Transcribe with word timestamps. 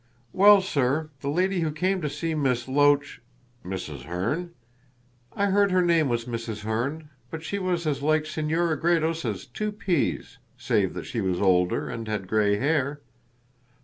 "Well, 0.33 0.61
sir, 0.61 1.11
the 1.19 1.29
lady 1.29 1.59
who 1.59 1.71
came 1.71 2.01
to 2.01 2.09
see 2.09 2.33
Miss 2.33 2.67
Loach" 2.67 3.21
"Mrs. 3.63 4.05
Herne?" 4.05 4.49
"I 5.35 5.51
heard 5.51 5.69
her 5.71 5.83
name 5.83 6.09
was 6.09 6.25
Mrs. 6.25 6.61
Herne, 6.61 7.11
but 7.29 7.43
she 7.43 7.59
was 7.59 7.85
as 7.85 8.01
like 8.01 8.25
Senora 8.25 8.79
Gredos 8.79 9.25
as 9.25 9.45
two 9.45 9.71
peas, 9.71 10.39
save 10.57 10.95
that 10.95 11.05
she 11.05 11.21
was 11.21 11.39
older 11.39 11.87
and 11.87 12.07
had 12.07 12.27
gray 12.27 12.57
hair." 12.57 13.01